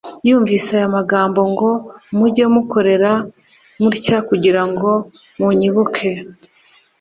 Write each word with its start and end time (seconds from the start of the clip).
Yumvise 0.27 0.69
aya 0.77 0.95
magambo 0.97 1.41
ngo: 1.51 1.69
"Mujye 2.17 2.45
mukorera 2.53 3.11
mutya 3.81 4.17
kugira 4.27 4.61
ngo 4.69 4.91
munyibuke.» 5.39 6.11